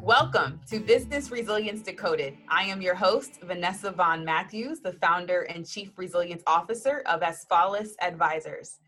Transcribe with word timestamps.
Welcome 0.00 0.60
to 0.68 0.80
Business 0.80 1.30
Resilience 1.30 1.82
Decoded. 1.82 2.38
I 2.48 2.64
am 2.64 2.80
your 2.80 2.94
host, 2.94 3.40
Vanessa 3.42 3.90
Vaughn 3.90 4.24
Matthews, 4.24 4.80
the 4.80 4.92
founder 4.94 5.42
and 5.42 5.66
chief 5.66 5.90
resilience 5.96 6.42
officer 6.46 7.02
of 7.06 7.20
Asfalis 7.20 7.90
Advisors. 8.00 8.78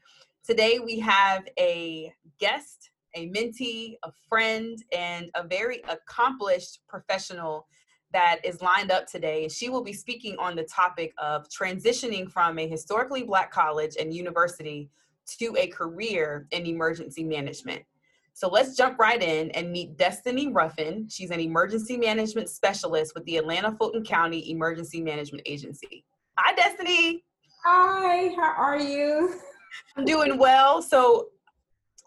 Today 0.43 0.79
we 0.79 0.99
have 1.01 1.47
a 1.59 2.13
guest, 2.39 2.91
a 3.15 3.29
mentee, 3.29 3.97
a 4.05 4.13
friend, 4.29 4.83
and 4.91 5.31
a 5.35 5.47
very 5.47 5.83
accomplished 5.89 6.81
professional 6.89 7.67
that 8.15 8.39
is 8.45 8.63
lined 8.63 8.91
up 8.91 9.07
today. 9.07 9.49
She 9.49 9.69
will 9.69 9.83
be 9.83 9.93
speaking 9.93 10.37
on 10.39 10.57
the 10.57 10.63
topic 10.63 11.13
of 11.19 11.47
transitioning 11.49 12.31
from 12.31 12.59
a 12.59 12.67
historically 12.67 13.25
black 13.25 13.51
college 13.51 13.97
and 14.01 14.15
university 14.15 14.89
to 15.41 15.55
a 15.59 15.67
career 15.67 16.47
in 16.53 16.65
emergency 16.65 17.25
management. 17.25 17.83
So 18.33 18.49
let's 18.49 18.77
jump 18.77 18.99
right 18.99 19.23
in 19.23 19.51
and 19.51 19.71
meet 19.71 19.97
Destiny 19.97 20.49
Ruffin. 20.49 21.09
She's 21.11 21.31
an 21.31 21.41
emergency 21.41 21.97
management 21.97 22.49
specialist 22.49 23.15
with 23.15 23.25
the 23.25 23.37
Atlanta 23.37 23.73
Fulton 23.79 24.05
County 24.05 24.51
Emergency 24.51 25.01
Management 25.01 25.43
Agency. 25.47 26.05
Hi, 26.39 26.55
Destiny. 26.55 27.25
Hi, 27.65 28.29
how 28.37 28.55
are 28.57 28.79
you? 28.79 29.41
I'm 29.97 30.05
doing 30.05 30.39
well. 30.39 30.83
So 30.83 31.29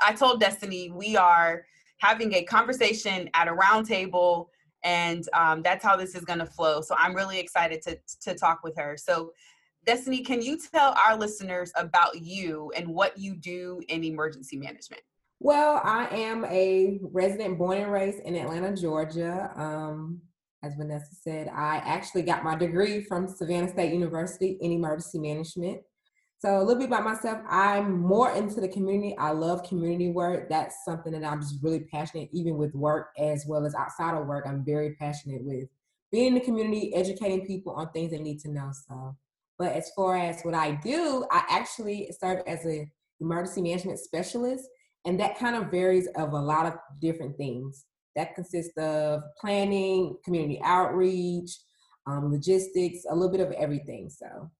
I 0.01 0.13
told 0.13 0.39
Destiny 0.39 0.89
we 0.89 1.17
are 1.17 1.65
having 1.99 2.33
a 2.33 2.43
conversation 2.43 3.29
at 3.33 3.47
a 3.47 3.53
round 3.53 3.87
table, 3.87 4.49
and 4.83 5.27
um, 5.33 5.61
that's 5.61 5.83
how 5.83 5.95
this 5.95 6.15
is 6.15 6.23
going 6.23 6.39
to 6.39 6.45
flow. 6.45 6.81
So 6.81 6.95
I'm 6.97 7.15
really 7.15 7.39
excited 7.39 7.81
to, 7.83 7.97
to 8.21 8.35
talk 8.35 8.61
with 8.63 8.75
her. 8.77 8.97
So, 8.97 9.31
Destiny, 9.85 10.21
can 10.21 10.41
you 10.41 10.57
tell 10.57 10.95
our 11.07 11.15
listeners 11.15 11.71
about 11.75 12.21
you 12.21 12.71
and 12.75 12.87
what 12.87 13.17
you 13.17 13.35
do 13.35 13.81
in 13.87 14.03
emergency 14.03 14.57
management? 14.57 15.01
Well, 15.39 15.79
I 15.83 16.07
am 16.07 16.45
a 16.45 16.99
resident 17.01 17.57
born 17.57 17.77
and 17.77 17.91
raised 17.91 18.19
in 18.19 18.35
Atlanta, 18.35 18.75
Georgia. 18.75 19.51
Um, 19.55 20.21
as 20.63 20.75
Vanessa 20.75 21.15
said, 21.21 21.47
I 21.47 21.77
actually 21.77 22.23
got 22.23 22.43
my 22.43 22.55
degree 22.55 23.01
from 23.01 23.27
Savannah 23.27 23.69
State 23.69 23.93
University 23.93 24.57
in 24.59 24.71
emergency 24.71 25.19
management. 25.19 25.81
So, 26.39 26.59
a 26.59 26.63
little 26.63 26.79
bit 26.79 26.87
about 26.87 27.03
myself 27.03 27.39
I'm 27.49 27.99
more 27.99 28.31
into 28.31 28.61
the 28.61 28.67
community. 28.67 29.17
I 29.17 29.31
love 29.31 29.63
community 29.63 30.11
work. 30.11 30.49
That's 30.49 30.85
something 30.85 31.11
that 31.13 31.23
I'm 31.23 31.41
just 31.41 31.55
really 31.63 31.79
passionate, 31.79 32.29
even 32.31 32.57
with 32.57 32.75
work 32.75 33.09
as 33.17 33.45
well 33.47 33.65
as 33.65 33.73
outside 33.73 34.15
of 34.15 34.27
work. 34.27 34.45
I'm 34.47 34.63
very 34.63 34.95
passionate 34.95 35.43
with 35.43 35.67
being 36.11 36.27
in 36.27 36.33
the 36.35 36.39
community, 36.41 36.93
educating 36.93 37.45
people 37.45 37.73
on 37.73 37.91
things 37.91 38.11
they 38.11 38.19
need 38.19 38.39
to 38.41 38.51
know. 38.51 38.71
So, 38.87 39.15
but 39.57 39.73
as 39.73 39.91
far 39.95 40.15
as 40.15 40.41
what 40.43 40.53
I 40.53 40.71
do, 40.71 41.25
I 41.31 41.43
actually 41.49 42.11
serve 42.19 42.43
as 42.45 42.65
a 42.65 42.87
emergency 43.19 43.61
management 43.61 43.99
specialist 43.99 44.69
and 45.05 45.19
that 45.19 45.39
kind 45.39 45.55
of 45.55 45.71
varies 45.71 46.07
of 46.15 46.33
a 46.33 46.39
lot 46.39 46.65
of 46.65 46.73
different 46.99 47.37
things. 47.37 47.85
That 48.15 48.35
consists 48.35 48.77
of 48.77 49.21
planning, 49.39 50.17
community 50.25 50.59
outreach, 50.63 51.51
um, 52.07 52.31
logistics, 52.31 53.05
a 53.09 53.15
little 53.15 53.31
bit 53.31 53.45
of 53.45 53.51
everything. 53.53 54.09
So, 54.09 54.51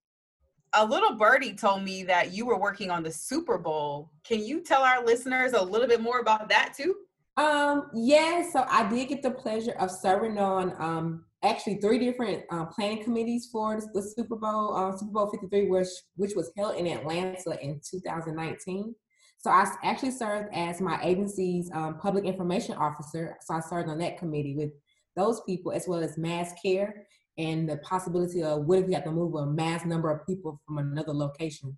a 0.77 0.85
little 0.85 1.15
birdie 1.15 1.53
told 1.53 1.83
me 1.83 2.03
that 2.03 2.33
you 2.33 2.45
were 2.45 2.59
working 2.59 2.91
on 2.91 3.01
the 3.01 3.11
Super 3.11 3.57
Bowl. 3.57 4.11
Can 4.23 4.45
you 4.45 4.61
tell 4.61 4.83
our 4.83 5.03
listeners 5.03 5.53
a 5.53 5.61
little 5.61 5.87
bit 5.87 6.01
more 6.01 6.19
about 6.19 6.49
that 6.49 6.73
too? 6.77 6.95
Um, 7.35 7.89
yeah, 7.93 8.47
so 8.51 8.65
I 8.69 8.87
did 8.87 9.09
get 9.09 9.23
the 9.23 9.31
pleasure 9.31 9.73
of 9.79 9.89
serving 9.89 10.37
on 10.37 10.73
um, 10.79 11.25
actually 11.43 11.75
three 11.81 11.97
different 11.97 12.43
uh, 12.51 12.65
planning 12.65 13.03
committees 13.03 13.49
for 13.51 13.79
the, 13.93 14.01
Super 14.01 14.35
Bowl, 14.35 14.75
uh, 14.75 14.95
Super 14.95 15.11
Bowl 15.11 15.31
53, 15.31 15.67
which, 15.67 15.87
which 16.15 16.35
was 16.35 16.51
held 16.55 16.75
in 16.75 16.87
Atlanta 16.87 17.57
in 17.61 17.81
2019. 17.89 18.95
So 19.39 19.49
I 19.49 19.65
actually 19.83 20.11
served 20.11 20.53
as 20.53 20.79
my 20.79 20.99
agency's 21.03 21.71
um, 21.73 21.97
public 21.99 22.25
information 22.25 22.75
officer. 22.75 23.37
So 23.41 23.55
I 23.55 23.61
served 23.61 23.89
on 23.89 23.97
that 23.99 24.17
committee 24.17 24.55
with 24.55 24.71
those 25.15 25.41
people 25.41 25.71
as 25.71 25.87
well 25.87 26.03
as 26.03 26.17
mass 26.17 26.53
care 26.63 27.07
and 27.37 27.69
the 27.69 27.77
possibility 27.77 28.43
of 28.43 28.65
what 28.65 28.79
if 28.79 28.87
we 28.87 28.93
have 28.93 29.03
to 29.03 29.11
move 29.11 29.35
a 29.35 29.45
mass 29.45 29.85
number 29.85 30.09
of 30.09 30.25
people 30.25 30.59
from 30.65 30.79
another 30.79 31.13
location. 31.13 31.77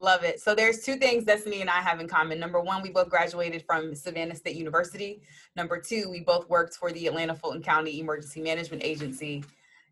Love 0.00 0.24
it. 0.24 0.40
So 0.40 0.54
there's 0.54 0.80
two 0.80 0.96
things 0.96 1.24
Destiny 1.24 1.60
and 1.60 1.70
I 1.70 1.80
have 1.80 2.00
in 2.00 2.08
common. 2.08 2.40
Number 2.40 2.60
one, 2.60 2.82
we 2.82 2.90
both 2.90 3.08
graduated 3.08 3.64
from 3.64 3.94
Savannah 3.94 4.34
State 4.34 4.56
University. 4.56 5.22
Number 5.54 5.80
two, 5.80 6.10
we 6.10 6.20
both 6.20 6.48
worked 6.48 6.74
for 6.74 6.90
the 6.90 7.06
Atlanta 7.06 7.36
Fulton 7.36 7.62
County 7.62 8.00
Emergency 8.00 8.40
Management 8.42 8.82
Agency. 8.82 9.44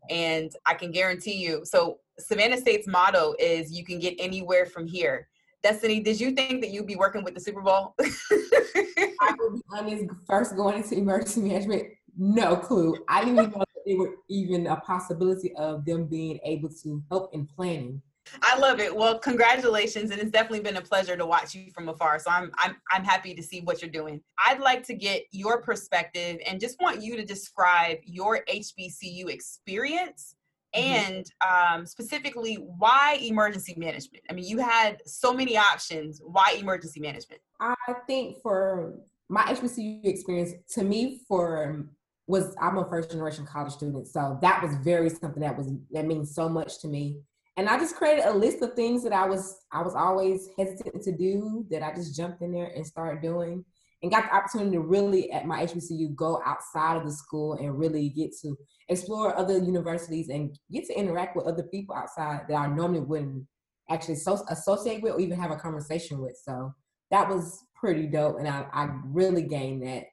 And 0.09 0.51
I 0.65 0.73
can 0.73 0.91
guarantee 0.91 1.35
you, 1.35 1.63
so 1.63 1.99
Savannah 2.19 2.57
State's 2.57 2.87
motto 2.87 3.35
is 3.39 3.71
you 3.71 3.85
can 3.85 3.99
get 3.99 4.15
anywhere 4.19 4.65
from 4.65 4.85
here. 4.85 5.29
Destiny, 5.63 5.99
did 5.99 6.19
you 6.19 6.31
think 6.31 6.61
that 6.61 6.71
you'd 6.71 6.87
be 6.87 6.95
working 6.95 7.23
with 7.23 7.35
the 7.35 7.39
Super 7.39 7.61
Bowl? 7.61 7.93
I 8.01 9.35
will 9.37 9.53
be 9.53 9.61
honest, 9.71 10.05
first 10.27 10.55
going 10.55 10.77
into 10.77 10.97
emergency 10.97 11.41
management, 11.41 11.83
no 12.17 12.55
clue. 12.55 12.97
I 13.07 13.23
didn't 13.23 13.39
even 13.39 13.51
know 13.51 13.65
there 13.91 13.99
were 13.99 14.15
even 14.29 14.67
a 14.67 14.77
possibility 14.77 15.53
of 15.55 15.85
them 15.85 16.05
being 16.05 16.39
able 16.45 16.69
to 16.83 17.03
help 17.09 17.33
in 17.33 17.45
planning. 17.45 18.01
I 18.41 18.57
love 18.57 18.79
it. 18.79 18.95
Well, 18.95 19.19
congratulations, 19.19 20.11
and 20.11 20.21
it's 20.21 20.31
definitely 20.31 20.61
been 20.61 20.77
a 20.77 20.81
pleasure 20.81 21.17
to 21.17 21.25
watch 21.25 21.53
you 21.53 21.71
from 21.71 21.89
afar. 21.89 22.19
So 22.19 22.29
I'm 22.31 22.51
I'm 22.57 22.75
I'm 22.91 23.03
happy 23.03 23.33
to 23.33 23.43
see 23.43 23.61
what 23.61 23.81
you're 23.81 23.91
doing. 23.91 24.21
I'd 24.45 24.59
like 24.59 24.83
to 24.83 24.93
get 24.93 25.23
your 25.31 25.61
perspective 25.61 26.37
and 26.47 26.59
just 26.59 26.79
want 26.79 27.01
you 27.01 27.17
to 27.17 27.25
describe 27.25 27.97
your 28.05 28.45
HBCU 28.47 29.27
experience 29.29 30.35
Mm-hmm. 30.73 31.11
and 31.11 31.31
um, 31.45 31.85
specifically 31.85 32.55
why 32.55 33.19
emergency 33.21 33.73
management 33.75 34.23
i 34.29 34.33
mean 34.33 34.45
you 34.45 34.57
had 34.59 35.01
so 35.05 35.33
many 35.33 35.57
options 35.57 36.21
why 36.23 36.55
emergency 36.57 37.01
management 37.01 37.41
i 37.59 37.75
think 38.07 38.37
for 38.41 38.93
my 39.27 39.41
hbcu 39.47 40.05
experience 40.05 40.53
to 40.69 40.83
me 40.83 41.19
for 41.27 41.85
was 42.27 42.55
i'm 42.61 42.77
a 42.77 42.89
first 42.89 43.11
generation 43.11 43.45
college 43.45 43.73
student 43.73 44.07
so 44.07 44.37
that 44.41 44.61
was 44.61 44.75
very 44.83 45.09
something 45.09 45.41
that 45.41 45.57
was 45.57 45.71
that 45.91 46.05
means 46.05 46.33
so 46.33 46.47
much 46.47 46.79
to 46.79 46.87
me 46.87 47.19
and 47.57 47.67
i 47.67 47.77
just 47.77 47.95
created 47.95 48.25
a 48.25 48.33
list 48.33 48.61
of 48.61 48.73
things 48.73 49.03
that 49.03 49.13
i 49.13 49.25
was 49.25 49.59
i 49.71 49.81
was 49.81 49.95
always 49.95 50.49
hesitant 50.57 51.01
to 51.03 51.11
do 51.11 51.65
that 51.69 51.83
i 51.83 51.93
just 51.93 52.15
jumped 52.15 52.41
in 52.41 52.51
there 52.51 52.71
and 52.75 52.85
started 52.85 53.21
doing 53.21 53.63
and 54.01 54.11
got 54.11 54.25
the 54.25 54.35
opportunity 54.35 54.71
to 54.71 54.81
really 54.81 55.31
at 55.31 55.45
my 55.45 55.63
HBCU 55.63 56.15
go 56.15 56.41
outside 56.45 56.97
of 56.97 57.05
the 57.05 57.11
school 57.11 57.53
and 57.53 57.77
really 57.77 58.09
get 58.09 58.31
to 58.41 58.57
explore 58.89 59.37
other 59.37 59.57
universities 59.59 60.29
and 60.29 60.57
get 60.71 60.85
to 60.87 60.97
interact 60.97 61.35
with 61.35 61.45
other 61.45 61.63
people 61.63 61.95
outside 61.95 62.41
that 62.49 62.55
I 62.55 62.67
normally 62.67 63.01
wouldn't 63.01 63.45
actually 63.89 64.15
so, 64.15 64.43
associate 64.49 65.03
with 65.03 65.13
or 65.13 65.19
even 65.19 65.39
have 65.39 65.51
a 65.51 65.55
conversation 65.55 66.19
with. 66.19 66.39
So 66.43 66.73
that 67.11 67.29
was 67.29 67.63
pretty 67.75 68.07
dope, 68.07 68.39
and 68.39 68.47
I, 68.47 68.65
I 68.73 68.89
really 69.05 69.43
gained 69.43 69.85
that. 69.85 70.05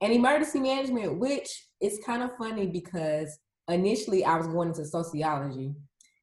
And 0.00 0.12
emergency 0.12 0.60
management, 0.60 1.18
which 1.18 1.66
is 1.80 2.00
kind 2.04 2.22
of 2.22 2.36
funny 2.36 2.66
because 2.66 3.38
initially 3.68 4.24
I 4.24 4.36
was 4.36 4.46
going 4.46 4.68
into 4.68 4.84
sociology, 4.84 5.74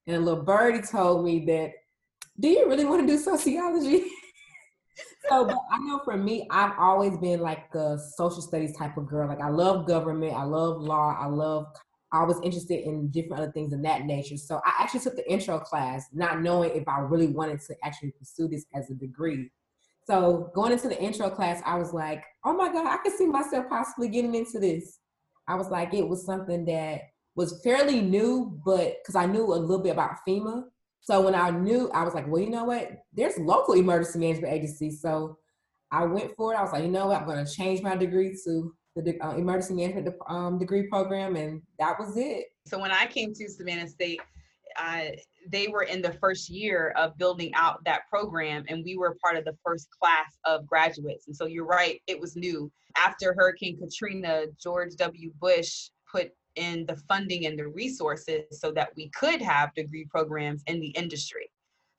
and 0.08 0.16
a 0.16 0.20
little 0.20 0.44
birdie 0.44 0.82
told 0.82 1.24
me 1.24 1.46
that, 1.46 1.72
"Do 2.40 2.48
you 2.48 2.68
really 2.68 2.86
want 2.86 3.02
to 3.02 3.08
do 3.08 3.20
sociology?" 3.20 4.06
so, 5.30 5.46
but 5.46 5.58
I 5.72 5.80
know 5.80 6.00
for 6.04 6.18
me, 6.18 6.48
I've 6.50 6.78
always 6.80 7.18
been 7.18 7.42
like 7.42 7.74
a 7.76 8.00
social 8.16 8.42
studies 8.42 8.76
type 8.76 8.98
of 8.98 9.08
girl. 9.08 9.28
Like 9.28 9.42
I 9.42 9.50
love 9.50 9.88
government, 9.88 10.34
I 10.34 10.44
love 10.44 10.82
law, 10.82 11.16
I 11.20 11.28
love. 11.28 11.68
I 12.12 12.24
was 12.24 12.40
interested 12.42 12.88
in 12.88 13.10
different 13.10 13.44
other 13.44 13.52
things 13.52 13.74
in 13.74 13.82
that 13.82 14.06
nature. 14.06 14.38
So 14.38 14.62
I 14.66 14.82
actually 14.82 15.02
took 15.02 15.18
the 15.18 15.30
intro 15.30 15.60
class, 15.60 16.06
not 16.14 16.42
knowing 16.42 16.72
if 16.74 16.88
I 16.88 17.00
really 17.00 17.28
wanted 17.28 17.60
to 17.68 17.76
actually 17.84 18.12
pursue 18.12 18.48
this 18.48 18.66
as 18.74 18.90
a 18.90 18.94
degree. 18.94 19.52
So 20.10 20.52
going 20.56 20.72
into 20.72 20.88
the 20.88 21.02
intro 21.02 21.30
class, 21.30 21.62
I 21.66 21.78
was 21.78 21.94
like, 21.94 22.24
oh 22.46 22.54
my 22.54 22.72
God, 22.72 22.88
I 22.88 22.98
could 22.98 23.14
see 23.14 23.28
myself 23.28 23.66
possibly 23.70 24.08
getting 24.08 24.36
into 24.36 24.60
this. 24.60 25.00
I 25.48 25.56
was 25.56 25.70
like, 25.70 25.94
it 25.94 26.08
was 26.08 26.26
something 26.26 26.66
that 26.66 27.02
was 27.36 27.60
fairly 27.64 28.02
new, 28.02 28.60
but 28.66 28.98
because 29.02 29.16
I 29.16 29.26
knew 29.26 29.46
a 29.46 29.56
little 29.56 29.84
bit 29.84 29.92
about 29.92 30.18
FEMA, 30.28 30.64
so 31.08 31.22
when 31.22 31.36
I 31.36 31.52
knew, 31.52 31.90
I 31.92 32.04
was 32.04 32.14
like, 32.14 32.28
well, 32.28 32.42
you 32.42 32.50
know 32.50 32.66
what? 32.66 32.90
There's 33.14 33.38
local 33.38 33.76
emergency 33.76 34.20
management 34.20 34.54
agencies. 34.54 35.02
So 35.02 35.38
I 35.90 36.04
went 36.04 36.36
for 36.36 36.54
it. 36.54 36.58
I 36.58 36.62
was 36.62 36.74
like, 36.74 36.84
you 36.84 36.90
know 36.90 37.08
what? 37.08 37.22
I'm 37.22 37.26
going 37.26 37.46
to 37.46 37.50
change 37.50 37.82
my 37.82 37.96
degree 37.96 38.38
to 38.44 38.76
the 38.98 39.18
uh, 39.22 39.36
emergency 39.38 39.74
management 39.76 40.16
um, 40.28 40.60
degree 40.60 40.88
program, 40.88 41.38
and 41.38 41.62
that 41.80 41.98
was 41.98 42.18
it. 42.18 42.48
So 42.66 42.78
when 42.78 42.92
I 42.92 43.06
came 43.06 43.34
to 43.34 43.50
Savannah 43.50 43.88
State, 43.88 44.20
uh, 44.78 45.04
they 45.50 45.68
were 45.68 45.84
in 45.84 46.02
the 46.02 46.14
first 46.14 46.50
year 46.50 46.94
of 46.98 47.18
building 47.18 47.52
out 47.56 47.84
that 47.86 48.02
program, 48.10 48.64
and 48.68 48.84
we 48.84 48.98
were 48.98 49.18
part 49.24 49.38
of 49.38 49.46
the 49.46 49.58
first 49.66 49.88
class 49.92 50.38
of 50.46 50.66
graduates. 50.66 51.28
And 51.28 51.36
so 51.36 51.46
you're 51.46 51.66
right, 51.66 52.02
it 52.08 52.20
was 52.20 52.36
new. 52.36 52.72
After 52.98 53.34
Hurricane 53.38 53.78
Katrina, 53.80 54.46
George 54.62 54.96
W. 54.98 55.32
Bush 55.40 55.90
put 56.12 56.32
in 56.56 56.86
the 56.88 56.96
funding 57.08 57.46
and 57.46 57.58
the 57.58 57.68
resources 57.68 58.44
so 58.52 58.72
that 58.72 58.90
we 58.96 59.10
could 59.10 59.42
have 59.42 59.74
degree 59.76 60.06
programs 60.06 60.64
in 60.68 60.80
the 60.80 60.90
industry. 60.90 61.50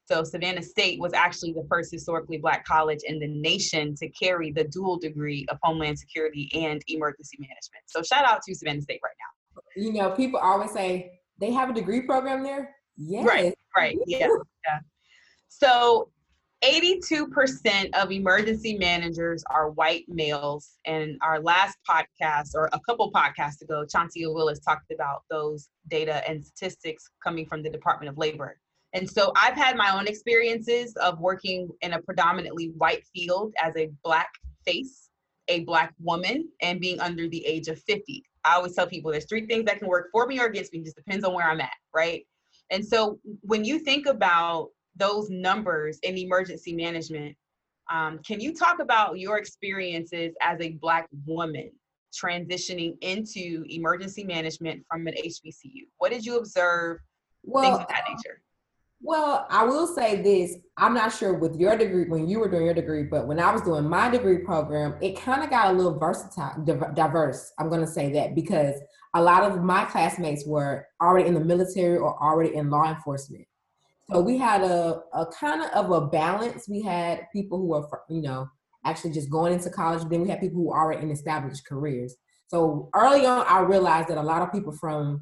So 0.06 0.24
Savannah 0.24 0.62
State 0.62 0.98
was 0.98 1.12
actually 1.12 1.52
the 1.52 1.66
first 1.68 1.92
historically 1.92 2.38
black 2.38 2.64
college 2.64 3.00
in 3.04 3.18
the 3.18 3.28
nation 3.28 3.94
to 3.96 4.08
carry 4.08 4.50
the 4.50 4.64
dual 4.64 4.98
degree 4.98 5.46
of 5.50 5.58
Homeland 5.62 5.98
Security 5.98 6.50
and 6.54 6.82
Emergency 6.88 7.36
Management. 7.38 7.84
So 7.86 8.02
shout 8.02 8.24
out 8.24 8.40
to 8.48 8.54
Savannah 8.54 8.80
State 8.80 9.00
right 9.04 9.14
now. 9.20 9.62
You 9.76 9.92
know, 9.92 10.10
people 10.10 10.40
always 10.40 10.72
say 10.72 11.20
they 11.38 11.52
have 11.52 11.68
a 11.70 11.74
degree 11.74 12.00
program 12.00 12.42
there. 12.42 12.74
Yes. 12.98 13.26
Right, 13.26 13.54
right, 13.76 13.96
yeah, 14.06 14.28
yeah. 14.66 14.80
So 15.48 16.10
82% 16.64 17.94
of 17.94 18.10
emergency 18.10 18.76
managers 18.76 19.44
are 19.48 19.70
white 19.70 20.04
males. 20.08 20.76
And 20.84 21.16
our 21.22 21.40
last 21.40 21.78
podcast, 21.88 22.50
or 22.54 22.68
a 22.72 22.80
couple 22.80 23.10
podcasts 23.12 23.62
ago, 23.62 23.84
Chauncia 23.84 24.32
Willis 24.32 24.58
talked 24.58 24.90
about 24.92 25.22
those 25.30 25.68
data 25.88 26.28
and 26.28 26.44
statistics 26.44 27.10
coming 27.22 27.46
from 27.46 27.62
the 27.62 27.70
Department 27.70 28.10
of 28.10 28.18
Labor. 28.18 28.58
And 28.92 29.08
so 29.08 29.32
I've 29.36 29.54
had 29.54 29.76
my 29.76 29.96
own 29.96 30.08
experiences 30.08 30.94
of 30.96 31.20
working 31.20 31.68
in 31.82 31.92
a 31.92 32.02
predominantly 32.02 32.72
white 32.78 33.04
field 33.14 33.54
as 33.62 33.76
a 33.76 33.90
Black 34.02 34.30
face, 34.64 35.10
a 35.48 35.60
Black 35.60 35.94
woman, 36.00 36.48
and 36.62 36.80
being 36.80 36.98
under 36.98 37.28
the 37.28 37.44
age 37.46 37.68
of 37.68 37.80
50. 37.82 38.24
I 38.44 38.54
always 38.54 38.74
tell 38.74 38.86
people 38.86 39.12
there's 39.12 39.26
three 39.26 39.46
things 39.46 39.66
that 39.66 39.78
can 39.78 39.88
work 39.88 40.08
for 40.10 40.26
me 40.26 40.40
or 40.40 40.46
against 40.46 40.72
me, 40.72 40.82
just 40.82 40.96
depends 40.96 41.24
on 41.24 41.34
where 41.34 41.48
I'm 41.48 41.60
at, 41.60 41.70
right? 41.94 42.24
And 42.70 42.86
so 42.86 43.18
when 43.42 43.64
you 43.64 43.78
think 43.78 44.06
about 44.06 44.70
those 44.96 45.30
numbers 45.30 45.98
in 46.02 46.18
emergency 46.18 46.72
management, 46.72 47.36
um, 47.90 48.18
can 48.26 48.40
you 48.40 48.54
talk 48.54 48.80
about 48.80 49.18
your 49.18 49.38
experiences 49.38 50.34
as 50.42 50.60
a 50.60 50.70
Black 50.72 51.08
woman 51.26 51.70
transitioning 52.12 52.96
into 53.00 53.64
emergency 53.68 54.24
management 54.24 54.84
from 54.90 55.06
an 55.06 55.14
HBCU? 55.14 55.86
What 55.98 56.10
did 56.10 56.24
you 56.24 56.38
observe? 56.38 56.98
Well, 57.44 57.62
things 57.62 57.78
of 57.78 57.88
that 57.88 58.04
nature. 58.08 58.42
Well, 59.00 59.46
I 59.48 59.64
will 59.64 59.86
say 59.86 60.20
this. 60.22 60.56
I'm 60.76 60.92
not 60.92 61.12
sure 61.12 61.32
with 61.32 61.56
your 61.56 61.76
degree, 61.76 62.08
when 62.08 62.28
you 62.28 62.40
were 62.40 62.48
doing 62.48 62.64
your 62.64 62.74
degree, 62.74 63.04
but 63.04 63.28
when 63.28 63.38
I 63.38 63.52
was 63.52 63.62
doing 63.62 63.88
my 63.88 64.10
degree 64.10 64.38
program, 64.38 64.96
it 65.00 65.16
kind 65.16 65.44
of 65.44 65.50
got 65.50 65.72
a 65.72 65.72
little 65.72 65.96
versatile, 65.98 66.64
diverse. 66.94 67.52
I'm 67.58 67.68
going 67.68 67.80
to 67.80 67.86
say 67.86 68.12
that 68.12 68.34
because 68.34 68.74
a 69.14 69.22
lot 69.22 69.42
of 69.42 69.62
my 69.62 69.84
classmates 69.86 70.46
were 70.46 70.86
already 71.00 71.28
in 71.28 71.34
the 71.34 71.40
military 71.40 71.96
or 71.96 72.22
already 72.22 72.54
in 72.54 72.70
law 72.70 72.88
enforcement. 72.88 73.44
So 74.10 74.20
we 74.20 74.38
had 74.38 74.62
a, 74.62 75.00
a 75.12 75.26
kind 75.26 75.62
of 75.62 75.70
of 75.70 75.90
a 75.90 76.06
balance. 76.06 76.66
We 76.68 76.80
had 76.82 77.26
people 77.32 77.58
who 77.58 77.66
were, 77.66 77.88
you 78.08 78.22
know, 78.22 78.48
actually 78.84 79.12
just 79.12 79.30
going 79.30 79.52
into 79.52 79.70
college. 79.70 80.08
Then 80.08 80.22
we 80.22 80.28
had 80.28 80.40
people 80.40 80.56
who 80.56 80.68
were 80.68 80.78
already 80.78 81.02
in 81.02 81.10
established 81.10 81.66
careers. 81.66 82.16
So 82.48 82.88
early 82.94 83.26
on, 83.26 83.44
I 83.46 83.60
realized 83.60 84.08
that 84.08 84.16
a 84.16 84.22
lot 84.22 84.40
of 84.40 84.52
people 84.52 84.72
from 84.72 85.20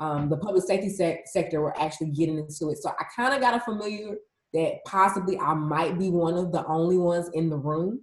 um, 0.00 0.30
the 0.30 0.38
public 0.38 0.64
safety 0.64 0.88
se- 0.88 1.22
sector 1.26 1.60
were 1.60 1.78
actually 1.78 2.10
getting 2.10 2.38
into 2.38 2.70
it. 2.70 2.78
So 2.78 2.90
I 2.98 3.04
kind 3.14 3.34
of 3.34 3.40
got 3.40 3.54
a 3.54 3.60
familiar 3.60 4.16
that 4.54 4.78
possibly 4.86 5.38
I 5.38 5.54
might 5.54 5.98
be 5.98 6.10
one 6.10 6.34
of 6.34 6.52
the 6.52 6.66
only 6.66 6.96
ones 6.96 7.28
in 7.34 7.50
the 7.50 7.56
room. 7.56 8.00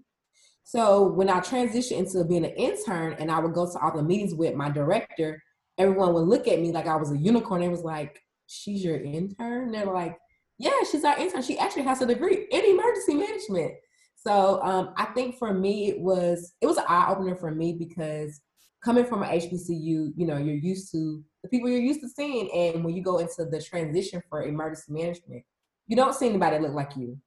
So 0.70 1.08
when 1.08 1.30
I 1.30 1.40
transitioned 1.40 1.98
into 1.98 2.24
being 2.24 2.46
an 2.46 2.52
intern 2.52 3.14
and 3.14 3.32
I 3.32 3.40
would 3.40 3.56
go 3.56 3.66
to 3.66 3.80
all 3.80 3.98
the 3.98 4.04
meetings 4.04 4.36
with 4.36 4.54
my 4.54 4.70
director, 4.70 5.42
everyone 5.80 6.14
would 6.14 6.28
look 6.28 6.48
at 6.48 6.62
me 6.62 6.72
like 6.72 6.86
I 6.86 6.96
was 6.96 7.12
a 7.12 7.18
unicorn. 7.18 7.64
It 7.64 7.70
was 7.70 7.82
like, 7.82 8.22
she's 8.46 8.84
your 8.84 9.02
intern? 9.02 9.72
They're 9.72 9.88
like, 9.88 10.16
yeah, 10.60 10.84
she's 10.92 11.04
our 11.04 11.18
intern. 11.18 11.42
She 11.42 11.58
actually 11.58 11.86
has 11.86 12.04
a 12.04 12.06
degree 12.06 12.46
in 12.52 12.66
emergency 12.66 13.16
management. 13.16 13.72
So 14.16 14.62
um, 14.62 14.94
I 14.96 15.06
think 15.06 15.40
for 15.40 15.56
me, 15.56 15.90
it 15.90 16.00
was 16.00 16.54
it 16.62 16.68
was 16.68 16.78
an 16.78 16.86
eye 16.88 17.08
opener 17.10 17.36
for 17.36 17.50
me 17.50 17.74
because 17.74 18.40
coming 18.86 19.06
from 19.06 19.24
an 19.24 19.30
HBCU, 19.30 20.14
you 20.16 20.28
know, 20.28 20.38
you're 20.38 20.54
used 20.54 20.92
to 20.92 21.24
the 21.42 21.50
people 21.50 21.68
you're 21.68 21.80
used 21.80 22.02
to 22.02 22.10
seeing, 22.10 22.48
and 22.52 22.86
when 22.86 22.96
you 22.96 23.02
go 23.02 23.18
into 23.18 23.46
the 23.46 23.60
transition 23.60 24.22
for 24.30 24.44
emergency 24.44 24.94
management, 24.94 25.44
you 25.88 25.96
don't 25.96 26.14
see 26.14 26.30
anybody 26.30 26.60
look 26.60 26.74
like 26.74 26.96
you. 26.96 27.18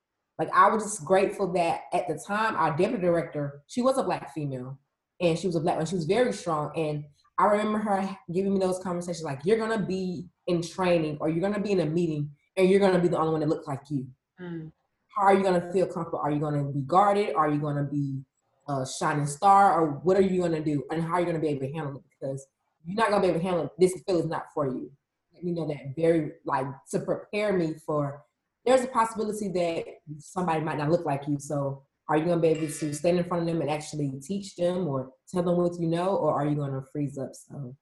Like 0.42 0.52
I 0.52 0.68
was 0.68 0.82
just 0.82 1.04
grateful 1.04 1.52
that 1.52 1.82
at 1.92 2.08
the 2.08 2.20
time 2.26 2.56
our 2.56 2.76
deputy 2.76 3.00
director, 3.00 3.62
she 3.68 3.80
was 3.80 3.96
a 3.96 4.02
black 4.02 4.34
female, 4.34 4.76
and 5.20 5.38
she 5.38 5.46
was 5.46 5.54
a 5.54 5.60
black 5.60 5.76
one. 5.76 5.86
She 5.86 5.94
was 5.94 6.04
very 6.04 6.32
strong, 6.32 6.72
and 6.76 7.04
I 7.38 7.44
remember 7.44 7.78
her 7.78 8.16
giving 8.32 8.54
me 8.54 8.58
those 8.58 8.80
conversations 8.80 9.22
like, 9.22 9.38
"You're 9.44 9.56
gonna 9.56 9.86
be 9.86 10.28
in 10.48 10.60
training, 10.60 11.18
or 11.20 11.28
you're 11.28 11.40
gonna 11.40 11.62
be 11.62 11.70
in 11.70 11.78
a 11.78 11.86
meeting, 11.86 12.28
and 12.56 12.68
you're 12.68 12.80
gonna 12.80 12.98
be 12.98 13.06
the 13.06 13.18
only 13.18 13.30
one 13.30 13.40
that 13.40 13.48
looks 13.48 13.68
like 13.68 13.82
you. 13.88 14.08
Mm. 14.40 14.72
How 15.14 15.22
are 15.26 15.34
you 15.34 15.44
gonna 15.44 15.72
feel 15.72 15.86
comfortable? 15.86 16.18
Are 16.18 16.32
you 16.32 16.40
gonna 16.40 16.64
be 16.64 16.80
guarded? 16.80 17.36
Are 17.36 17.48
you 17.48 17.60
gonna 17.60 17.84
be 17.84 18.24
a 18.68 18.84
shining 18.84 19.28
star, 19.28 19.80
or 19.80 19.90
what 20.02 20.16
are 20.16 20.22
you 20.22 20.42
gonna 20.42 20.64
do? 20.64 20.82
And 20.90 21.04
how 21.04 21.14
are 21.14 21.20
you 21.20 21.26
gonna 21.26 21.38
be 21.38 21.50
able 21.50 21.68
to 21.68 21.72
handle 21.72 21.98
it? 21.98 22.02
Because 22.18 22.44
you're 22.84 22.96
not 22.96 23.10
gonna 23.10 23.22
be 23.22 23.28
able 23.28 23.38
to 23.38 23.44
handle 23.44 23.64
it. 23.66 23.70
This 23.78 24.02
field 24.04 24.24
is 24.24 24.28
not 24.28 24.46
for 24.52 24.66
you. 24.66 24.90
Let 25.34 25.44
me 25.44 25.52
know 25.52 25.68
that 25.68 25.94
very 25.96 26.32
like 26.44 26.66
to 26.90 26.98
prepare 26.98 27.52
me 27.52 27.74
for. 27.86 28.24
There's 28.64 28.84
a 28.84 28.88
possibility 28.88 29.48
that 29.48 29.84
somebody 30.18 30.60
might 30.60 30.78
not 30.78 30.90
look 30.90 31.04
like 31.04 31.26
you, 31.26 31.38
so 31.38 31.82
are 32.08 32.16
you 32.16 32.24
going 32.24 32.38
to 32.38 32.42
be 32.42 32.48
able 32.48 32.66
to 32.66 32.94
stand 32.94 33.18
in 33.18 33.24
front 33.24 33.42
of 33.42 33.46
them 33.46 33.60
and 33.60 33.70
actually 33.70 34.12
teach 34.22 34.54
them 34.56 34.86
or 34.86 35.10
tell 35.28 35.42
them 35.42 35.56
what 35.56 35.80
you 35.80 35.86
know 35.86 36.16
or 36.16 36.34
are 36.34 36.46
you 36.46 36.54
going 36.54 36.72
to 36.72 36.82
freeze 36.92 37.16
up 37.16 37.30
so 37.32 37.74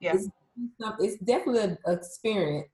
yeah. 0.00 0.14
It's, 0.14 0.28
it's 1.00 1.16
definitely 1.24 1.62
an 1.62 1.78
experience. 1.86 2.68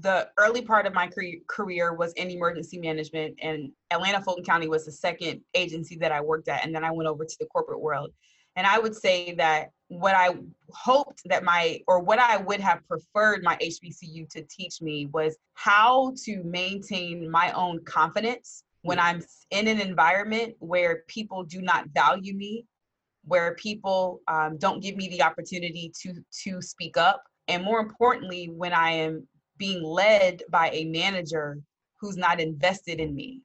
The 0.00 0.28
early 0.38 0.62
part 0.62 0.86
of 0.86 0.94
my 0.94 1.10
career 1.48 1.94
was 1.94 2.12
in 2.14 2.30
emergency 2.30 2.78
management 2.78 3.38
and 3.40 3.70
atlanta 3.92 4.20
fulton 4.20 4.44
county 4.44 4.66
was 4.66 4.84
the 4.84 4.90
second 4.90 5.40
agency 5.54 5.96
that 5.96 6.10
i 6.10 6.20
worked 6.20 6.48
at 6.48 6.64
and 6.64 6.74
then 6.74 6.82
i 6.84 6.90
went 6.90 7.08
over 7.08 7.24
to 7.24 7.36
the 7.38 7.46
corporate 7.46 7.80
world 7.80 8.10
and 8.56 8.66
i 8.66 8.78
would 8.78 8.94
say 8.94 9.34
that 9.34 9.70
what 9.88 10.14
i 10.14 10.30
hoped 10.70 11.22
that 11.26 11.44
my 11.44 11.80
or 11.86 12.00
what 12.00 12.18
i 12.18 12.36
would 12.36 12.60
have 12.60 12.80
preferred 12.88 13.42
my 13.42 13.56
hbcu 13.56 14.28
to 14.28 14.42
teach 14.50 14.82
me 14.82 15.06
was 15.12 15.36
how 15.54 16.12
to 16.24 16.42
maintain 16.44 17.30
my 17.30 17.52
own 17.52 17.82
confidence 17.84 18.64
when 18.86 19.00
I'm 19.00 19.20
in 19.50 19.66
an 19.66 19.80
environment 19.80 20.54
where 20.60 21.02
people 21.08 21.42
do 21.42 21.60
not 21.60 21.88
value 21.88 22.34
me, 22.34 22.66
where 23.24 23.54
people 23.56 24.20
um, 24.28 24.56
don't 24.58 24.80
give 24.80 24.96
me 24.96 25.08
the 25.08 25.22
opportunity 25.22 25.92
to 26.02 26.14
to 26.44 26.62
speak 26.62 26.96
up, 26.96 27.22
and 27.48 27.64
more 27.64 27.80
importantly, 27.80 28.48
when 28.54 28.72
I 28.72 28.92
am 28.92 29.26
being 29.58 29.82
led 29.82 30.42
by 30.50 30.70
a 30.70 30.84
manager 30.84 31.58
who's 32.00 32.16
not 32.16 32.40
invested 32.40 33.00
in 33.00 33.14
me, 33.14 33.40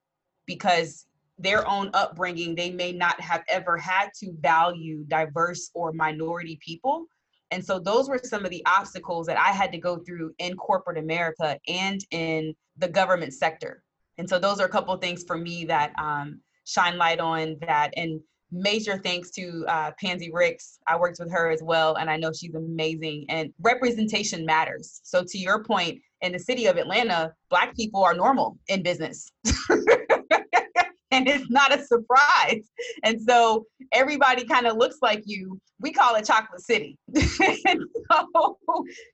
because 0.46 1.08
their 1.42 1.68
own 1.68 1.90
upbringing, 1.94 2.56
they 2.56 2.72
may 2.72 2.92
not 2.92 3.20
have 3.20 3.44
ever 3.48 3.78
had 3.78 4.10
to 4.20 4.34
value 4.40 5.04
diverse 5.08 5.72
or 5.74 5.92
minority 5.94 6.60
people. 6.64 7.06
And 7.52 7.64
so 7.64 7.80
those 7.80 8.08
were 8.08 8.20
some 8.24 8.46
of 8.46 8.52
the 8.52 8.66
obstacles 8.66 9.28
that 9.28 9.38
I 9.38 9.52
had 9.52 9.72
to 9.74 9.78
go 9.78 9.98
through 9.98 10.34
in 10.40 10.56
corporate 10.56 10.98
America 10.98 11.58
and 11.68 12.00
in 12.12 12.56
the 12.78 12.88
government 12.88 13.34
sector. 13.34 13.84
And 14.18 14.30
so 14.30 14.40
those 14.40 14.60
are 14.60 14.66
a 14.66 14.70
couple 14.70 14.94
of 14.94 15.02
things 15.02 15.24
for 15.24 15.38
me 15.38 15.66
that 15.66 15.94
um, 16.00 16.40
shine 16.66 16.98
light 16.98 17.20
on 17.20 17.58
that. 17.62 17.94
And 17.98 18.22
major 18.52 18.98
thanks 18.98 19.32
to 19.32 19.66
uh, 19.68 19.92
Pansy 20.00 20.32
Ricks. 20.32 20.80
I 20.88 20.98
worked 20.98 21.20
with 21.20 21.32
her 21.32 21.50
as 21.50 21.62
well, 21.64 21.96
and 21.96 22.10
I 22.10 22.18
know 22.18 22.32
she's 22.34 22.54
amazing. 22.54 23.26
And 23.30 23.54
representation 23.62 24.46
matters. 24.46 25.02
So 25.04 25.24
to 25.24 25.38
your 25.38 25.64
point, 25.64 26.00
in 26.22 26.34
the 26.34 26.40
city 26.40 26.68
of 26.68 26.78
Atlanta, 26.78 27.34
Black 27.50 27.76
people 27.76 28.04
are 28.04 28.14
normal 28.14 28.58
in 28.68 28.84
business. 28.84 29.32
and 31.12 31.28
it's 31.28 31.50
not 31.50 31.78
a 31.78 31.84
surprise. 31.84 32.70
And 33.04 33.22
so 33.22 33.66
everybody 33.92 34.46
kind 34.46 34.66
of 34.66 34.78
looks 34.78 34.98
like 35.02 35.24
you. 35.26 35.60
We 35.80 35.92
call 35.92 36.16
it 36.16 36.26
Chocolate 36.26 36.62
City. 36.62 36.98
so 37.16 38.58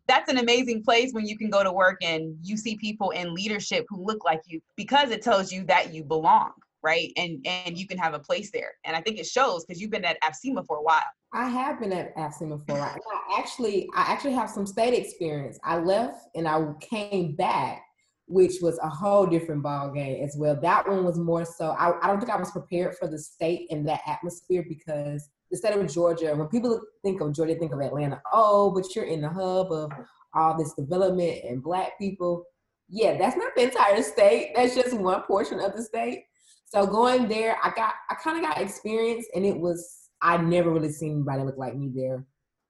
that's 0.07 0.29
an 0.29 0.37
amazing 0.37 0.83
place 0.83 1.11
when 1.13 1.25
you 1.25 1.37
can 1.37 1.49
go 1.49 1.63
to 1.63 1.71
work 1.71 1.97
and 2.01 2.35
you 2.41 2.57
see 2.57 2.77
people 2.77 3.11
in 3.11 3.33
leadership 3.33 3.85
who 3.89 4.05
look 4.05 4.23
like 4.25 4.41
you 4.45 4.61
because 4.75 5.11
it 5.11 5.21
tells 5.21 5.51
you 5.51 5.63
that 5.65 5.93
you 5.93 6.03
belong 6.03 6.51
right 6.83 7.11
and 7.17 7.45
and 7.45 7.77
you 7.77 7.87
can 7.87 7.97
have 7.97 8.13
a 8.13 8.19
place 8.19 8.51
there 8.51 8.71
and 8.85 8.95
i 8.95 9.01
think 9.01 9.17
it 9.17 9.25
shows 9.25 9.65
because 9.65 9.81
you've 9.81 9.89
been 9.89 10.05
at 10.05 10.17
AFCEMA 10.21 10.63
for 10.67 10.77
a 10.77 10.81
while 10.81 11.01
i 11.33 11.47
have 11.47 11.79
been 11.79 11.91
at 11.91 12.15
AFCEMA 12.15 12.65
for 12.65 12.77
a 12.77 12.79
while 12.79 12.95
I 12.95 13.39
actually 13.39 13.87
i 13.95 14.01
actually 14.01 14.33
have 14.33 14.49
some 14.49 14.67
state 14.67 14.93
experience 14.93 15.57
i 15.63 15.77
left 15.79 16.27
and 16.35 16.47
i 16.47 16.63
came 16.79 17.35
back 17.35 17.81
which 18.27 18.55
was 18.61 18.77
a 18.79 18.89
whole 18.89 19.25
different 19.25 19.63
ball 19.63 19.89
game 19.91 20.23
as 20.23 20.35
well. 20.37 20.55
That 20.59 20.87
one 20.87 21.05
was 21.05 21.17
more 21.17 21.45
so. 21.45 21.71
I, 21.71 21.97
I 22.01 22.07
don't 22.07 22.19
think 22.19 22.31
I 22.31 22.37
was 22.37 22.51
prepared 22.51 22.95
for 22.97 23.07
the 23.07 23.17
state 23.17 23.67
and 23.71 23.87
that 23.87 24.01
atmosphere 24.05 24.65
because 24.67 25.29
the 25.49 25.57
state 25.57 25.77
of 25.77 25.91
Georgia. 25.93 26.35
When 26.35 26.47
people 26.47 26.79
think 27.03 27.21
of 27.21 27.33
Georgia, 27.33 27.55
think 27.55 27.73
of 27.73 27.79
Atlanta. 27.79 28.21
Oh, 28.33 28.71
but 28.71 28.95
you're 28.95 29.05
in 29.05 29.21
the 29.21 29.29
hub 29.29 29.71
of 29.71 29.91
all 30.33 30.57
this 30.57 30.73
development 30.73 31.43
and 31.45 31.63
black 31.63 31.97
people. 31.97 32.43
Yeah, 32.89 33.17
that's 33.17 33.37
not 33.37 33.53
the 33.55 33.63
entire 33.63 34.01
state. 34.03 34.51
That's 34.55 34.75
just 34.75 34.97
one 34.97 35.21
portion 35.23 35.59
of 35.59 35.75
the 35.75 35.83
state. 35.83 36.25
So 36.65 36.85
going 36.85 37.27
there, 37.27 37.57
I 37.63 37.71
got 37.75 37.93
I 38.09 38.15
kind 38.15 38.37
of 38.37 38.43
got 38.43 38.61
experience, 38.61 39.25
and 39.33 39.45
it 39.45 39.57
was 39.57 40.09
I 40.21 40.37
never 40.37 40.71
really 40.71 40.91
seen 40.91 41.13
anybody 41.13 41.43
look 41.43 41.57
like 41.57 41.75
me 41.75 41.91
there. 41.93 42.25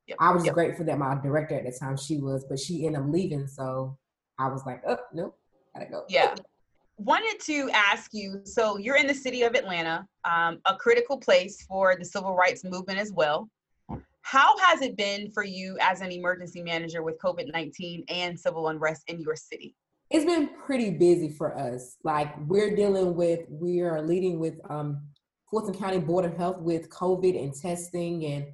Yep. 0.07 0.17
I 0.19 0.31
was 0.31 0.45
yep. 0.45 0.53
grateful 0.53 0.85
that 0.85 0.99
my 0.99 1.19
director 1.21 1.55
at 1.55 1.65
the 1.65 1.77
time 1.77 1.97
she 1.97 2.17
was, 2.17 2.45
but 2.47 2.59
she 2.59 2.85
ended 2.85 3.01
up 3.01 3.07
leaving. 3.09 3.47
So 3.47 3.97
I 4.39 4.49
was 4.49 4.63
like, 4.65 4.81
oh 4.87 4.97
nope, 5.13 5.37
gotta 5.77 5.89
go. 5.89 6.03
Yeah. 6.09 6.35
Wanted 6.97 7.39
to 7.41 7.69
ask 7.73 8.11
you 8.13 8.41
so 8.43 8.77
you're 8.77 8.95
in 8.95 9.05
the 9.05 9.13
city 9.13 9.43
of 9.43 9.53
Atlanta, 9.53 10.07
um, 10.25 10.59
a 10.65 10.75
critical 10.75 11.17
place 11.17 11.63
for 11.63 11.95
the 11.95 12.05
civil 12.05 12.35
rights 12.35 12.63
movement 12.63 12.99
as 12.99 13.11
well. 13.11 13.49
How 14.21 14.57
has 14.57 14.81
it 14.81 14.97
been 14.97 15.31
for 15.31 15.43
you 15.43 15.77
as 15.79 16.01
an 16.01 16.11
emergency 16.11 16.61
manager 16.61 17.03
with 17.03 17.19
COVID 17.19 17.51
19 17.53 18.03
and 18.09 18.37
civil 18.37 18.69
unrest 18.69 19.03
in 19.07 19.21
your 19.21 19.35
city? 19.35 19.75
It's 20.09 20.25
been 20.25 20.49
pretty 20.65 20.91
busy 20.91 21.29
for 21.29 21.57
us. 21.57 21.97
Like 22.03 22.33
we're 22.47 22.75
dealing 22.75 23.15
with, 23.15 23.41
we 23.49 23.81
are 23.81 24.01
leading 24.01 24.39
with 24.39 24.55
um, 24.69 25.01
Fulton 25.49 25.73
County 25.73 25.99
Board 25.99 26.25
of 26.25 26.35
Health 26.35 26.59
with 26.59 26.89
COVID 26.89 27.41
and 27.41 27.53
testing 27.53 28.25
and 28.25 28.45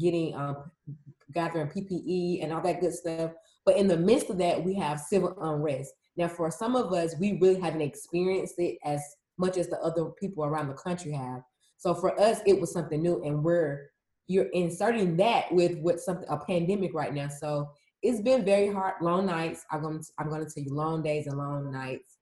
getting 0.00 0.34
um, 0.34 0.70
gathering 1.32 1.68
PPE 1.68 2.42
and 2.42 2.52
all 2.52 2.62
that 2.62 2.80
good 2.80 2.92
stuff. 2.92 3.32
But 3.64 3.76
in 3.76 3.86
the 3.86 3.96
midst 3.96 4.30
of 4.30 4.38
that, 4.38 4.62
we 4.62 4.74
have 4.74 4.98
civil 5.00 5.36
unrest. 5.40 5.92
Now, 6.16 6.28
for 6.28 6.50
some 6.50 6.76
of 6.76 6.92
us, 6.92 7.14
we 7.18 7.38
really 7.40 7.60
haven't 7.60 7.82
experienced 7.82 8.54
it 8.58 8.78
as 8.84 9.02
much 9.38 9.56
as 9.56 9.68
the 9.68 9.80
other 9.80 10.06
people 10.20 10.44
around 10.44 10.68
the 10.68 10.74
country 10.74 11.12
have. 11.12 11.42
So 11.78 11.94
for 11.94 12.18
us, 12.20 12.40
it 12.46 12.60
was 12.60 12.72
something 12.72 13.02
new, 13.02 13.22
and 13.24 13.42
we're 13.42 13.90
you're 14.28 14.48
inserting 14.52 15.16
that 15.16 15.52
with 15.52 15.78
what 15.78 16.00
something 16.00 16.28
a 16.28 16.38
pandemic 16.38 16.94
right 16.94 17.12
now. 17.12 17.28
So 17.28 17.70
it's 18.02 18.20
been 18.20 18.44
very 18.44 18.72
hard, 18.72 18.94
long 19.00 19.26
nights. 19.26 19.64
I'm 19.70 19.82
going 19.82 20.00
to, 20.00 20.06
I'm 20.18 20.28
going 20.28 20.44
to 20.44 20.50
tell 20.50 20.62
you 20.62 20.74
long 20.74 21.02
days 21.02 21.26
and 21.26 21.36
long 21.36 21.70
nights. 21.70 22.18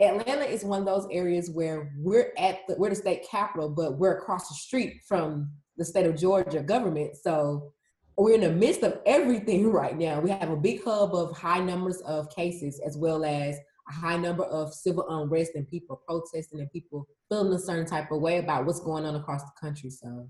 Atlanta 0.00 0.44
is 0.44 0.64
one 0.64 0.80
of 0.80 0.86
those 0.86 1.06
areas 1.10 1.50
where 1.50 1.92
we're 1.98 2.32
at 2.38 2.60
the, 2.66 2.74
we're 2.76 2.90
the 2.90 2.96
state 2.96 3.26
capital, 3.30 3.68
but 3.68 3.98
we're 3.98 4.16
across 4.16 4.48
the 4.48 4.54
street 4.54 5.02
from 5.06 5.50
the 5.76 5.84
state 5.84 6.06
of 6.06 6.16
Georgia 6.16 6.62
government. 6.62 7.16
So 7.16 7.72
we're 8.20 8.34
in 8.34 8.42
the 8.42 8.50
midst 8.50 8.82
of 8.82 9.00
everything 9.06 9.70
right 9.70 9.96
now. 9.96 10.20
We 10.20 10.30
have 10.30 10.50
a 10.50 10.56
big 10.56 10.84
hub 10.84 11.14
of 11.14 11.36
high 11.36 11.60
numbers 11.60 12.00
of 12.02 12.28
cases 12.34 12.80
as 12.84 12.98
well 12.98 13.24
as 13.24 13.56
a 13.88 13.92
high 13.92 14.16
number 14.16 14.44
of 14.44 14.74
civil 14.74 15.06
unrest 15.08 15.52
and 15.54 15.66
people 15.66 16.02
protesting 16.06 16.60
and 16.60 16.70
people 16.70 17.06
feeling 17.30 17.52
a 17.52 17.58
certain 17.58 17.86
type 17.86 18.10
of 18.10 18.20
way 18.20 18.38
about 18.38 18.66
what's 18.66 18.80
going 18.80 19.06
on 19.06 19.16
across 19.16 19.42
the 19.42 19.52
country. 19.58 19.88
So 19.88 20.28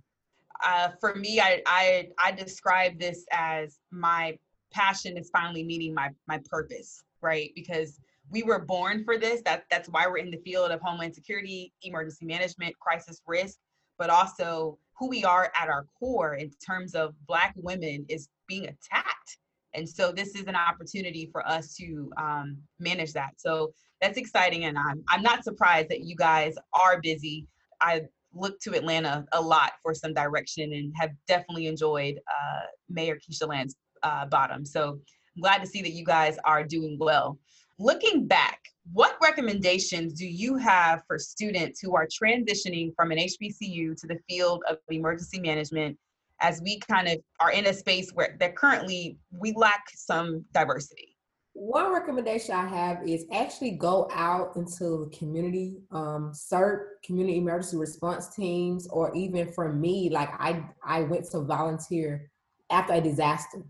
uh, 0.64 0.90
for 1.00 1.14
me, 1.16 1.40
I, 1.40 1.62
I 1.66 2.09
I 2.23 2.32
describe 2.32 2.99
this 2.99 3.25
as 3.32 3.78
my 3.90 4.38
passion 4.73 5.16
is 5.16 5.30
finally 5.30 5.64
meeting 5.64 5.92
my 5.92 6.11
my 6.28 6.40
purpose, 6.49 7.02
right? 7.23 7.50
Because 7.56 7.99
we 8.30 8.44
were 8.44 8.61
born 8.61 9.04
for 9.04 9.18
this. 9.18 9.42
That 9.44 9.64
that's 9.70 9.88
why 9.88 10.06
we're 10.06 10.18
in 10.18 10.30
the 10.30 10.40
field 10.44 10.70
of 10.70 10.80
homeland 10.80 11.14
security, 11.14 11.73
emergency 11.82 12.26
management, 12.26 12.78
crisis 12.78 13.20
risk, 13.26 13.59
but 13.99 14.11
also 14.11 14.78
who 15.00 15.09
we 15.09 15.25
are 15.25 15.50
at 15.61 15.69
our 15.69 15.87
core 15.99 16.35
in 16.35 16.50
terms 16.64 16.95
of 16.95 17.14
black 17.26 17.54
women 17.57 18.04
is 18.09 18.28
being 18.47 18.64
attacked. 18.64 19.38
And 19.75 19.88
so 19.88 20.12
this 20.12 20.35
is 20.35 20.42
an 20.47 20.54
opportunity 20.54 21.28
for 21.33 21.47
us 21.49 21.75
to 21.76 22.12
um, 22.19 22.59
manage 22.78 23.14
that. 23.14 23.30
So 23.38 23.73
that's 24.00 24.19
exciting, 24.19 24.64
and 24.64 24.78
I'm 24.78 25.02
I'm 25.09 25.23
not 25.23 25.45
surprised 25.45 25.88
that 25.90 26.00
you 26.00 26.16
guys 26.16 26.54
are 26.78 27.00
busy. 27.00 27.47
I 27.80 28.02
look 28.33 28.61
to 28.61 28.75
Atlanta 28.75 29.25
a 29.33 29.40
lot 29.40 29.73
for 29.83 29.95
some 29.95 30.12
direction 30.14 30.73
and 30.73 30.92
have 30.97 31.11
definitely 31.26 31.66
enjoyed 31.66 32.19
uh, 32.28 32.61
Mayor 32.88 33.16
Keisha 33.16 33.49
Lance 33.49 33.75
uh, 34.02 34.26
Bottom. 34.26 34.64
So 34.64 34.99
I'm 35.37 35.42
glad 35.42 35.59
to 35.59 35.66
see 35.66 35.83
that 35.83 35.92
you 35.92 36.04
guys 36.04 36.37
are 36.45 36.64
doing 36.64 36.97
well. 36.99 37.38
Looking 37.78 38.26
back, 38.26 38.61
what 38.93 39.17
recommendations 39.23 40.15
do 40.15 40.27
you 40.27 40.57
have 40.57 41.03
for 41.07 41.19
students 41.19 41.81
who 41.81 41.95
are 41.95 42.07
transitioning 42.07 42.95
from 42.97 43.11
an 43.13 43.19
HBCU 43.19 44.01
to 44.01 44.07
the 44.07 44.19
field 44.29 44.63
of 44.69 44.79
emergency 44.89 45.41
management 45.41 45.97
as 46.41 46.61
we 46.63 46.81
kind 46.81 47.09
of 47.09 47.19
are 47.39 47.53
in 47.53 47.67
a 47.67 47.75
space 47.75 48.11
where 48.15 48.37
that 48.41 48.57
currently 48.57 49.19
we 49.31 49.53
lack 49.57 49.85
some 49.95 50.45
diversity? 50.53 51.17
One 51.53 51.93
recommendation 51.93 52.55
I 52.55 52.67
have 52.67 53.07
is 53.07 53.27
actually 53.33 53.73
go 53.73 54.09
out 54.13 54.57
into 54.57 55.05
the 55.05 55.11
community, 55.17 55.83
um, 55.91 56.33
CERT, 56.33 57.03
community 57.05 57.39
emergency 57.39 57.77
response 57.77 58.35
teams, 58.35 58.89
or 58.89 59.15
even 59.15 59.53
for 59.53 59.73
me, 59.73 60.09
like 60.11 60.31
I 60.39 60.65
I 60.83 61.03
went 61.03 61.27
to 61.33 61.41
volunteer 61.41 62.31
after 62.71 62.95
a 62.95 63.01
disaster 63.01 63.63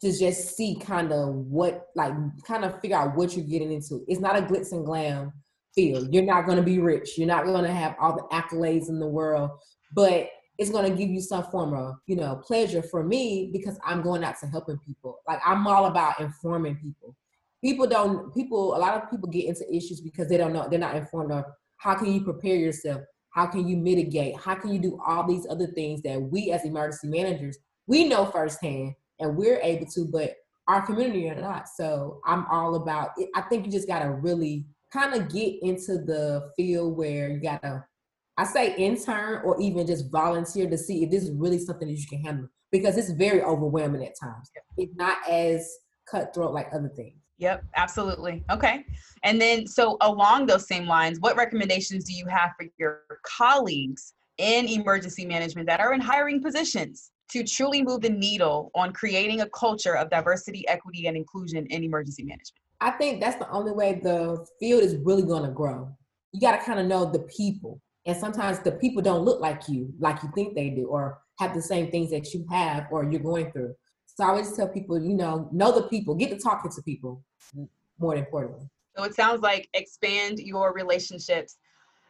to 0.00 0.16
just 0.16 0.56
see 0.56 0.76
kind 0.76 1.12
of 1.12 1.34
what 1.34 1.88
like 1.96 2.12
kind 2.46 2.64
of 2.64 2.80
figure 2.80 2.96
out 2.96 3.16
what 3.16 3.36
you're 3.36 3.46
getting 3.46 3.72
into. 3.72 4.04
It's 4.06 4.20
not 4.20 4.36
a 4.36 4.42
glitz 4.42 4.72
and 4.72 4.84
glam 4.84 5.32
field. 5.74 6.12
You're 6.12 6.24
not 6.24 6.46
going 6.46 6.56
to 6.58 6.62
be 6.62 6.78
rich. 6.78 7.18
You're 7.18 7.26
not 7.26 7.44
going 7.44 7.64
to 7.64 7.72
have 7.72 7.96
all 8.00 8.14
the 8.14 8.34
accolades 8.34 8.88
in 8.88 9.00
the 9.00 9.08
world, 9.08 9.50
but 9.94 10.30
it's 10.58 10.70
going 10.70 10.90
to 10.90 10.96
give 10.96 11.08
you 11.08 11.20
some 11.20 11.44
form 11.44 11.72
of 11.72 11.94
you 12.06 12.16
know 12.16 12.36
pleasure 12.44 12.82
for 12.82 13.02
me 13.02 13.50
because 13.52 13.78
i'm 13.84 14.02
going 14.02 14.24
out 14.24 14.34
to 14.38 14.46
helping 14.46 14.78
people 14.78 15.18
like 15.26 15.40
i'm 15.46 15.66
all 15.66 15.86
about 15.86 16.20
informing 16.20 16.76
people 16.76 17.16
people 17.62 17.86
don't 17.86 18.34
people 18.34 18.76
a 18.76 18.78
lot 18.78 19.00
of 19.00 19.10
people 19.10 19.28
get 19.28 19.46
into 19.46 19.64
issues 19.74 20.00
because 20.00 20.28
they 20.28 20.36
don't 20.36 20.52
know 20.52 20.66
they're 20.68 20.78
not 20.78 20.96
informed 20.96 21.32
of 21.32 21.44
how 21.76 21.94
can 21.94 22.12
you 22.12 22.22
prepare 22.22 22.56
yourself 22.56 23.00
how 23.30 23.46
can 23.46 23.66
you 23.66 23.76
mitigate 23.76 24.36
how 24.36 24.54
can 24.54 24.72
you 24.72 24.80
do 24.80 25.00
all 25.06 25.26
these 25.26 25.46
other 25.48 25.68
things 25.68 26.02
that 26.02 26.20
we 26.20 26.50
as 26.50 26.64
emergency 26.64 27.08
managers 27.08 27.58
we 27.86 28.04
know 28.04 28.26
firsthand 28.26 28.92
and 29.20 29.36
we're 29.36 29.60
able 29.60 29.86
to, 29.86 30.06
but 30.06 30.34
our 30.68 30.84
community 30.84 31.28
are 31.28 31.40
not. 31.40 31.66
So 31.68 32.20
I'm 32.26 32.46
all 32.50 32.76
about 32.76 33.10
it. 33.16 33.30
I 33.34 33.42
think 33.42 33.66
you 33.66 33.72
just 33.72 33.88
gotta 33.88 34.10
really 34.10 34.66
kind 34.92 35.14
of 35.14 35.28
get 35.32 35.62
into 35.62 35.98
the 35.98 36.50
field 36.56 36.96
where 36.96 37.30
you 37.30 37.40
gotta 37.40 37.84
I 38.38 38.44
say 38.44 38.76
intern 38.76 39.42
or 39.44 39.60
even 39.60 39.84
just 39.84 40.12
volunteer 40.12 40.70
to 40.70 40.78
see 40.78 41.02
if 41.02 41.10
this 41.10 41.24
is 41.24 41.32
really 41.32 41.58
something 41.58 41.88
that 41.88 41.98
you 41.98 42.06
can 42.06 42.22
handle 42.22 42.48
because 42.70 42.96
it's 42.96 43.10
very 43.10 43.42
overwhelming 43.42 44.04
at 44.04 44.12
times. 44.22 44.50
It's 44.76 44.94
not 44.94 45.18
as 45.28 45.68
cutthroat 46.08 46.54
like 46.54 46.68
other 46.72 46.90
things. 46.94 47.18
Yep, 47.38 47.64
absolutely. 47.76 48.44
Okay. 48.50 48.84
And 49.24 49.40
then, 49.40 49.66
so 49.66 49.96
along 50.00 50.46
those 50.46 50.68
same 50.68 50.86
lines, 50.86 51.18
what 51.20 51.36
recommendations 51.36 52.04
do 52.04 52.12
you 52.12 52.26
have 52.26 52.50
for 52.58 52.66
your 52.78 53.02
colleagues 53.24 54.14
in 54.38 54.68
emergency 54.68 55.24
management 55.24 55.66
that 55.68 55.80
are 55.80 55.92
in 55.92 56.00
hiring 56.00 56.40
positions? 56.40 57.10
To 57.30 57.44
truly 57.44 57.82
move 57.82 58.00
the 58.00 58.10
needle 58.10 58.70
on 58.74 58.92
creating 58.92 59.40
a 59.40 59.48
culture 59.50 59.96
of 59.96 60.10
diversity, 60.10 60.66
equity, 60.68 61.06
and 61.06 61.16
inclusion 61.16 61.66
in 61.66 61.84
emergency 61.84 62.22
management? 62.22 62.62
I 62.80 62.92
think 62.92 63.20
that's 63.20 63.36
the 63.36 63.50
only 63.50 63.72
way 63.72 64.00
the 64.02 64.46
field 64.60 64.82
is 64.82 64.96
really 64.96 65.22
going 65.22 65.42
to 65.42 65.50
grow. 65.50 65.90
You 66.32 66.40
got 66.40 66.58
to 66.58 66.64
kind 66.64 66.78
of 66.78 66.86
know 66.86 67.10
the 67.10 67.20
people. 67.20 67.80
And 68.06 68.16
sometimes 68.16 68.60
the 68.60 68.72
people 68.72 69.02
don't 69.02 69.24
look 69.24 69.40
like 69.40 69.68
you, 69.68 69.92
like 69.98 70.22
you 70.22 70.30
think 70.34 70.54
they 70.54 70.70
do, 70.70 70.86
or 70.86 71.18
have 71.38 71.54
the 71.54 71.62
same 71.62 71.90
things 71.90 72.10
that 72.10 72.32
you 72.32 72.46
have 72.50 72.86
or 72.90 73.04
you're 73.04 73.20
going 73.20 73.52
through. 73.52 73.74
So 74.06 74.24
I 74.24 74.28
always 74.28 74.52
tell 74.56 74.68
people, 74.68 75.00
you 75.00 75.14
know, 75.14 75.48
know 75.52 75.72
the 75.72 75.88
people, 75.88 76.14
get 76.14 76.30
to 76.30 76.38
talking 76.38 76.70
to 76.70 76.82
people 76.82 77.22
more 77.98 78.16
importantly. 78.16 78.68
So 78.96 79.04
it 79.04 79.14
sounds 79.14 79.42
like 79.42 79.68
expand 79.74 80.38
your 80.40 80.72
relationships 80.72 81.56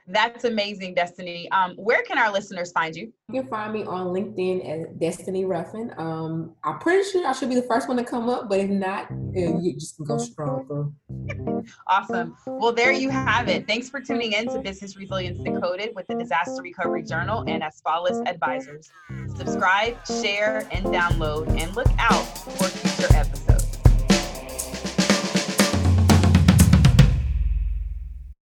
that's 0.08 0.44
amazing, 0.44 0.94
Destiny. 0.94 1.50
Um, 1.50 1.74
where 1.76 2.02
can 2.02 2.18
our 2.18 2.32
listeners 2.32 2.72
find 2.72 2.96
you? 2.96 3.12
You 3.30 3.42
can 3.42 3.50
find 3.50 3.72
me 3.72 3.84
on 3.84 4.06
LinkedIn 4.08 4.64
as 4.64 4.96
Destiny 4.98 5.44
Ruffin. 5.44 5.92
Um, 5.98 6.54
I'm 6.64 6.78
pretty 6.78 7.08
sure 7.08 7.26
I 7.26 7.32
should 7.32 7.48
be 7.48 7.54
the 7.54 7.62
first 7.62 7.88
one 7.88 7.96
to 7.98 8.04
come 8.04 8.28
up, 8.28 8.48
but 8.48 8.58
if 8.58 8.70
not, 8.70 9.08
you 9.32 9.74
just 9.74 9.96
can 9.96 10.06
go 10.06 10.18
strong 10.18 10.94
awesome. 11.88 12.36
Well, 12.46 12.72
there 12.72 12.92
you 12.92 13.10
have 13.10 13.48
it. 13.48 13.66
Thanks 13.66 13.90
for 13.90 14.00
tuning 14.00 14.32
in 14.32 14.48
to 14.48 14.60
Business 14.60 14.96
Resilience 14.96 15.38
Decoded 15.38 15.94
with 15.94 16.06
the 16.06 16.14
Disaster 16.14 16.62
Recovery 16.62 17.02
Journal 17.02 17.44
and 17.46 17.62
Asfalis 17.62 18.26
Advisors. 18.26 18.90
Subscribe, 19.36 19.96
share, 20.06 20.66
and 20.72 20.86
download, 20.86 21.48
and 21.60 21.74
look 21.76 21.88
out 21.98 22.24
for 22.38 22.64
future 22.64 23.14
episodes. 23.14 23.57